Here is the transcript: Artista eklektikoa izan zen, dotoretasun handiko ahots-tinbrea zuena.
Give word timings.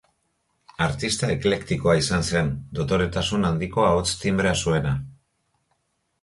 Artista 0.85 1.27
eklektikoa 1.33 1.95
izan 1.99 2.25
zen, 2.31 2.49
dotoretasun 2.79 3.45
handiko 3.51 3.85
ahots-tinbrea 3.91 4.57
zuena. 4.65 4.97